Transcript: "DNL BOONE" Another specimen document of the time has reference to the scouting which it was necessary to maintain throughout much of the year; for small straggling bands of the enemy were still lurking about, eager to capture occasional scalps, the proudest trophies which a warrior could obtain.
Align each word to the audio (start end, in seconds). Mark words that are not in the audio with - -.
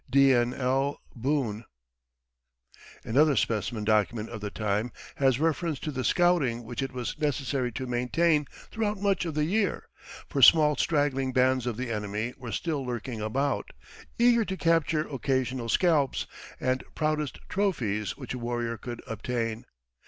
"DNL 0.11 0.95
BOONE" 1.15 1.63
Another 3.03 3.35
specimen 3.35 3.83
document 3.83 4.29
of 4.31 4.41
the 4.41 4.49
time 4.49 4.91
has 5.17 5.39
reference 5.39 5.77
to 5.77 5.91
the 5.91 6.03
scouting 6.03 6.63
which 6.63 6.81
it 6.81 6.91
was 6.91 7.19
necessary 7.19 7.71
to 7.73 7.85
maintain 7.85 8.47
throughout 8.71 8.99
much 8.99 9.25
of 9.25 9.35
the 9.35 9.43
year; 9.45 9.89
for 10.27 10.41
small 10.41 10.75
straggling 10.75 11.33
bands 11.33 11.67
of 11.67 11.77
the 11.77 11.91
enemy 11.91 12.33
were 12.35 12.51
still 12.51 12.83
lurking 12.83 13.21
about, 13.21 13.69
eager 14.17 14.43
to 14.43 14.57
capture 14.57 15.07
occasional 15.07 15.69
scalps, 15.69 16.25
the 16.59 16.79
proudest 16.95 17.37
trophies 17.47 18.17
which 18.17 18.33
a 18.33 18.39
warrior 18.39 18.77
could 18.79 19.03
obtain. 19.05 19.65